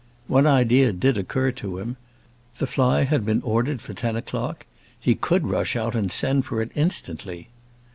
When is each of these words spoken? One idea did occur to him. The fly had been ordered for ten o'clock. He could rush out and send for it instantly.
One 0.27 0.47
idea 0.47 0.91
did 0.93 1.15
occur 1.19 1.51
to 1.51 1.77
him. 1.77 1.95
The 2.57 2.65
fly 2.65 3.03
had 3.03 3.23
been 3.23 3.43
ordered 3.43 3.81
for 3.83 3.93
ten 3.93 4.15
o'clock. 4.15 4.65
He 4.99 5.13
could 5.13 5.45
rush 5.45 5.75
out 5.75 5.93
and 5.93 6.11
send 6.11 6.47
for 6.47 6.59
it 6.59 6.71
instantly. 6.73 7.49